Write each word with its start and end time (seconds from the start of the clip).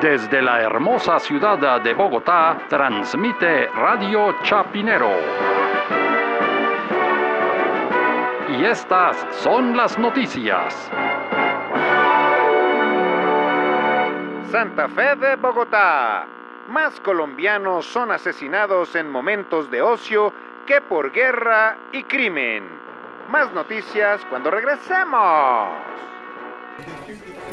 Desde 0.00 0.42
la 0.42 0.60
hermosa 0.60 1.18
ciudad 1.18 1.80
de 1.80 1.94
Bogotá, 1.94 2.58
transmite 2.68 3.66
Radio 3.68 4.36
Chapinero. 4.42 5.10
Y 8.50 8.64
estas 8.66 9.16
son 9.30 9.74
las 9.74 9.98
noticias. 9.98 10.90
Santa 14.50 14.86
Fe 14.88 15.16
de 15.16 15.36
Bogotá. 15.36 16.26
Más 16.68 17.00
colombianos 17.00 17.86
son 17.86 18.10
asesinados 18.10 18.94
en 18.96 19.10
momentos 19.10 19.70
de 19.70 19.80
ocio 19.80 20.30
que 20.66 20.82
por 20.82 21.10
guerra 21.10 21.74
y 21.92 22.02
crimen. 22.02 22.68
Más 23.30 23.50
noticias 23.54 24.22
cuando 24.28 24.50
regresemos. 24.50 25.70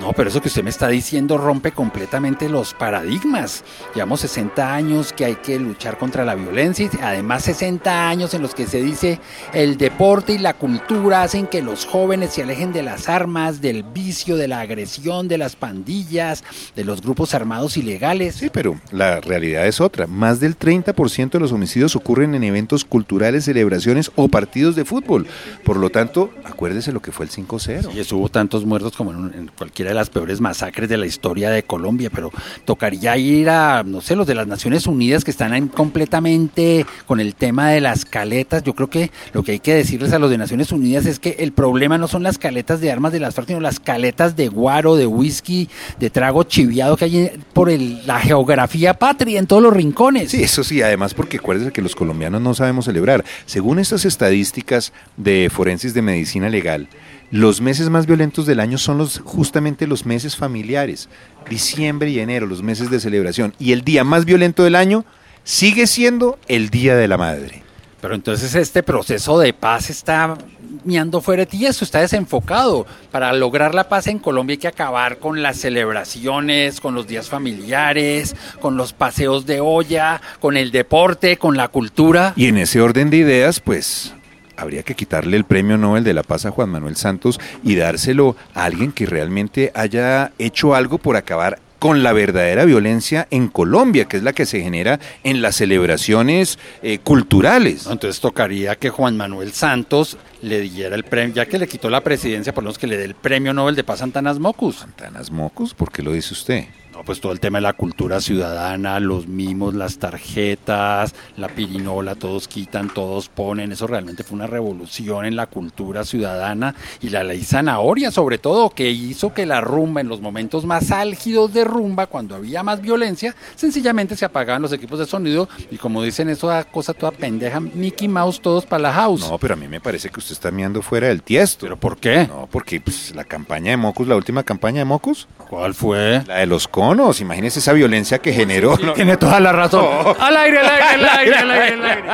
No, 0.00 0.14
pero 0.14 0.30
eso 0.30 0.40
que 0.40 0.48
usted 0.48 0.64
me 0.64 0.70
está 0.70 0.88
diciendo 0.88 1.36
rompe 1.36 1.72
completamente 1.72 2.48
los 2.48 2.72
paradigmas. 2.72 3.62
Llevamos 3.94 4.20
60 4.20 4.74
años 4.74 5.12
que 5.12 5.26
hay 5.26 5.34
que 5.34 5.58
luchar 5.58 5.98
contra 5.98 6.24
la 6.24 6.34
violencia 6.34 6.88
y 6.90 6.98
además 7.02 7.44
60 7.44 8.08
años 8.08 8.32
en 8.32 8.40
los 8.40 8.54
que 8.54 8.66
se 8.66 8.80
dice 8.80 9.20
el 9.52 9.76
deporte 9.76 10.32
y 10.32 10.38
la 10.38 10.54
cultura 10.54 11.22
hacen 11.22 11.46
que 11.46 11.60
los 11.60 11.84
jóvenes 11.84 12.30
se 12.32 12.42
alejen 12.42 12.72
de 12.72 12.82
las 12.82 13.10
armas, 13.10 13.60
del 13.60 13.82
vicio, 13.82 14.38
de 14.38 14.48
la 14.48 14.60
agresión, 14.60 15.28
de 15.28 15.36
las 15.36 15.54
pandillas, 15.54 16.44
de 16.74 16.84
los 16.84 17.02
grupos 17.02 17.34
armados 17.34 17.76
ilegales. 17.76 18.36
Sí, 18.36 18.48
pero 18.50 18.80
la 18.92 19.20
realidad 19.20 19.66
es 19.66 19.82
otra. 19.82 20.06
Más 20.06 20.40
del 20.40 20.58
30% 20.58 21.32
de 21.32 21.40
los 21.40 21.52
homicidios 21.52 21.94
ocurren 21.94 22.34
en 22.34 22.44
eventos 22.44 22.86
culturales, 22.86 23.44
celebraciones 23.44 24.10
o 24.14 24.28
partidos 24.28 24.76
de 24.76 24.86
fútbol. 24.86 25.26
Por 25.62 25.76
lo 25.76 25.90
tanto, 25.90 26.30
acuérdese 26.44 26.90
lo 26.90 27.02
que 27.02 27.12
fue 27.12 27.26
el 27.26 27.30
5-0. 27.30 27.94
Y 27.94 28.00
eso 28.00 28.16
hubo 28.16 28.30
tantos 28.30 28.64
muertos 28.64 28.96
como 28.96 29.09
en, 29.10 29.50
cualquiera 29.56 29.90
de 29.90 29.94
las 29.94 30.10
peores 30.10 30.40
masacres 30.40 30.88
de 30.88 30.96
la 30.96 31.06
historia 31.06 31.50
de 31.50 31.62
Colombia, 31.62 32.10
pero 32.12 32.30
tocaría 32.64 33.16
ir 33.16 33.50
a, 33.50 33.82
no 33.82 34.00
sé, 34.00 34.16
los 34.16 34.26
de 34.26 34.34
las 34.34 34.46
Naciones 34.46 34.86
Unidas 34.86 35.24
que 35.24 35.30
están 35.30 35.68
completamente 35.68 36.86
con 37.06 37.20
el 37.20 37.34
tema 37.34 37.70
de 37.70 37.80
las 37.80 38.04
caletas. 38.04 38.62
Yo 38.62 38.74
creo 38.74 38.90
que 38.90 39.10
lo 39.32 39.42
que 39.42 39.52
hay 39.52 39.60
que 39.60 39.74
decirles 39.74 40.12
a 40.12 40.18
los 40.18 40.30
de 40.30 40.38
Naciones 40.38 40.72
Unidas 40.72 41.06
es 41.06 41.18
que 41.18 41.36
el 41.38 41.52
problema 41.52 41.98
no 41.98 42.08
son 42.08 42.22
las 42.22 42.38
caletas 42.38 42.80
de 42.80 42.90
armas 42.90 43.12
de 43.12 43.20
las 43.20 43.34
FARC, 43.34 43.48
sino 43.48 43.60
las 43.60 43.80
caletas 43.80 44.36
de 44.36 44.48
guaro, 44.48 44.96
de 44.96 45.06
whisky, 45.06 45.68
de 45.98 46.10
trago 46.10 46.44
chiviado 46.44 46.96
que 46.96 47.04
hay 47.04 47.30
por 47.60 47.68
el, 47.68 48.06
la 48.06 48.18
geografía 48.18 48.94
patria 48.94 49.38
en 49.38 49.46
todos 49.46 49.62
los 49.62 49.74
rincones. 49.74 50.30
Sí, 50.30 50.42
eso 50.42 50.64
sí, 50.64 50.80
además 50.80 51.12
porque 51.12 51.36
acuérdense 51.36 51.72
que 51.72 51.82
los 51.82 51.94
colombianos 51.94 52.40
no 52.40 52.54
sabemos 52.54 52.86
celebrar. 52.86 53.22
Según 53.44 53.78
estas 53.78 54.06
estadísticas 54.06 54.94
de 55.18 55.50
Forensis 55.52 55.92
de 55.92 56.00
Medicina 56.00 56.48
Legal, 56.48 56.88
los 57.30 57.60
meses 57.60 57.90
más 57.90 58.06
violentos 58.06 58.46
del 58.46 58.60
año 58.60 58.78
son 58.78 58.96
los 58.96 59.20
justamente 59.22 59.86
los 59.86 60.06
meses 60.06 60.36
familiares, 60.36 61.10
diciembre 61.50 62.08
y 62.08 62.20
enero, 62.20 62.46
los 62.46 62.62
meses 62.62 62.88
de 62.88 62.98
celebración. 62.98 63.52
Y 63.58 63.72
el 63.72 63.82
día 63.82 64.04
más 64.04 64.24
violento 64.24 64.64
del 64.64 64.74
año 64.74 65.04
sigue 65.44 65.86
siendo 65.86 66.38
el 66.48 66.70
Día 66.70 66.96
de 66.96 67.08
la 67.08 67.18
Madre. 67.18 67.62
Pero 68.00 68.14
entonces 68.14 68.54
este 68.54 68.82
proceso 68.82 69.38
de 69.38 69.52
paz 69.52 69.90
está 69.90 70.38
miando 70.84 71.20
fuera 71.20 71.44
de 71.44 71.66
eso 71.66 71.84
está 71.84 72.00
desenfocado. 72.00 72.86
Para 73.10 73.32
lograr 73.32 73.74
la 73.74 73.88
paz 73.88 74.06
en 74.06 74.18
Colombia 74.18 74.54
hay 74.54 74.58
que 74.58 74.68
acabar 74.68 75.18
con 75.18 75.42
las 75.42 75.58
celebraciones, 75.58 76.80
con 76.80 76.94
los 76.94 77.06
días 77.06 77.28
familiares, 77.28 78.36
con 78.60 78.76
los 78.76 78.92
paseos 78.92 79.46
de 79.46 79.60
olla, 79.60 80.20
con 80.40 80.56
el 80.56 80.70
deporte, 80.70 81.36
con 81.36 81.56
la 81.56 81.68
cultura. 81.68 82.32
Y 82.36 82.46
en 82.46 82.58
ese 82.58 82.80
orden 82.80 83.10
de 83.10 83.18
ideas, 83.18 83.60
pues 83.60 84.14
habría 84.56 84.82
que 84.82 84.94
quitarle 84.94 85.36
el 85.36 85.44
premio 85.44 85.78
Nobel 85.78 86.04
de 86.04 86.14
la 86.14 86.22
Paz 86.22 86.44
a 86.44 86.50
Juan 86.50 86.68
Manuel 86.68 86.96
Santos 86.96 87.40
y 87.64 87.76
dárselo 87.76 88.36
a 88.54 88.64
alguien 88.64 88.92
que 88.92 89.06
realmente 89.06 89.72
haya 89.74 90.32
hecho 90.38 90.74
algo 90.74 90.98
por 90.98 91.16
acabar 91.16 91.58
con 91.80 92.04
la 92.04 92.12
verdadera 92.12 92.64
violencia 92.66 93.26
en 93.30 93.48
Colombia, 93.48 94.04
que 94.04 94.18
es 94.18 94.22
la 94.22 94.34
que 94.34 94.46
se 94.46 94.60
genera 94.60 95.00
en 95.24 95.42
las 95.42 95.56
celebraciones 95.56 96.58
eh, 96.82 96.98
culturales. 96.98 97.86
Entonces 97.90 98.20
tocaría 98.20 98.76
que 98.76 98.90
Juan 98.90 99.16
Manuel 99.16 99.52
Santos 99.52 100.18
le 100.42 100.60
diera 100.60 100.94
el 100.94 101.04
premio, 101.04 101.34
ya 101.34 101.46
que 101.46 101.58
le 101.58 101.66
quitó 101.66 101.90
la 101.90 102.02
presidencia, 102.02 102.54
por 102.54 102.62
lo 102.62 102.68
menos 102.68 102.78
que 102.78 102.86
le 102.86 102.98
dé 102.98 103.04
el 103.04 103.14
premio 103.14 103.52
Nobel 103.54 103.74
de 103.74 103.82
Paz 103.82 103.96
a 103.96 103.98
Santanas 104.00 104.38
Mocus. 104.38 104.76
Santanas 104.76 105.30
Mocus, 105.30 105.74
¿por 105.74 105.90
qué 105.90 106.02
lo 106.02 106.12
dice 106.12 106.34
usted? 106.34 106.66
No, 106.92 107.04
pues 107.04 107.20
todo 107.20 107.32
el 107.32 107.40
tema 107.40 107.58
de 107.58 107.62
la 107.62 107.72
cultura 107.72 108.20
ciudadana, 108.20 109.00
los 109.00 109.26
mimos, 109.26 109.74
las 109.74 109.98
tarjetas, 109.98 111.14
la 111.36 111.48
pirinola, 111.48 112.14
todos 112.14 112.48
quitan, 112.48 112.92
todos 112.92 113.28
ponen. 113.28 113.72
Eso 113.72 113.86
realmente 113.86 114.24
fue 114.24 114.36
una 114.36 114.46
revolución 114.46 115.24
en 115.24 115.36
la 115.36 115.46
cultura 115.46 116.04
ciudadana 116.04 116.74
y 117.00 117.10
la 117.10 117.22
ley 117.22 117.42
zanahoria, 117.42 118.10
sobre 118.10 118.38
todo, 118.38 118.70
que 118.70 118.90
hizo 118.90 119.32
que 119.32 119.46
la 119.46 119.60
rumba, 119.60 120.00
en 120.00 120.08
los 120.08 120.20
momentos 120.20 120.64
más 120.64 120.90
álgidos 120.90 121.52
de 121.54 121.64
rumba, 121.64 122.06
cuando 122.06 122.34
había 122.34 122.62
más 122.62 122.80
violencia, 122.80 123.34
sencillamente 123.54 124.16
se 124.16 124.24
apagaban 124.24 124.62
los 124.62 124.72
equipos 124.72 124.98
de 124.98 125.06
sonido 125.06 125.48
y 125.70 125.76
como 125.76 126.02
dicen 126.02 126.28
eso, 126.28 126.50
cosa 126.70 126.92
toda 126.92 127.12
pendeja, 127.12 127.60
Mickey 127.60 128.08
Mouse, 128.08 128.40
todos 128.40 128.66
para 128.66 128.82
la 128.82 128.92
house. 128.92 129.20
No, 129.20 129.38
pero 129.38 129.54
a 129.54 129.56
mí 129.56 129.68
me 129.68 129.80
parece 129.80 130.10
que 130.10 130.18
usted 130.18 130.32
está 130.32 130.50
mirando 130.50 130.82
fuera 130.82 131.08
del 131.08 131.22
tiesto. 131.22 131.66
¿Pero 131.66 131.76
por 131.78 131.96
qué? 131.98 132.26
No, 132.26 132.48
porque 132.50 132.80
pues, 132.80 133.14
la 133.14 133.24
campaña 133.24 133.70
de 133.70 133.76
Mocus, 133.76 134.08
la 134.08 134.16
última 134.16 134.42
campaña 134.42 134.80
de 134.80 134.84
Mocus. 134.84 135.28
¿Cuál 135.48 135.74
fue? 135.74 136.22
La 136.26 136.38
de 136.38 136.46
los 136.46 136.68
conos. 136.80 137.20
Imagínese 137.20 137.58
esa 137.58 137.72
violencia 137.74 138.18
que 138.20 138.32
generó. 138.32 138.76
Sí, 138.76 138.86
Tiene 138.94 139.16
toda 139.18 139.38
la 139.38 139.52
razón. 139.52 139.84
Oh. 139.84 140.16
Al 140.18 140.36
aire, 140.36 140.58
al 140.60 140.66
aire, 140.66 140.84
al 140.84 141.18
aire, 141.18 141.36
al 141.36 141.50
aire, 141.50 141.74
al 141.74 141.84
aire. 141.84 142.08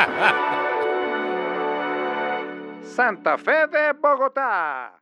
Santa 2.82 3.38
Fe 3.38 3.66
de 3.68 3.92
Bogotá. 3.92 4.92